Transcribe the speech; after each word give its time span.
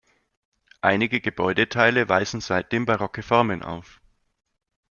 Einige 0.81 1.21
Gebäudeteile 1.21 2.09
weisen 2.09 2.41
seitdem 2.41 2.87
barocke 2.87 3.21
Formen 3.21 3.61
auf. 3.61 4.01